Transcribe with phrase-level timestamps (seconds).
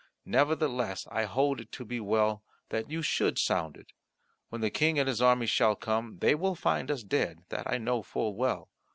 [0.25, 3.93] Nevertheless, I hold it to be well that you should sound it.
[4.49, 7.77] When the King and his army shall come, they will find us dead that I
[7.77, 8.71] know full well.